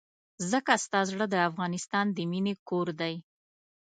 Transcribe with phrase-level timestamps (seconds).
[0.51, 3.15] ځکه ستا زړه د افغانستان د مينې کور دی.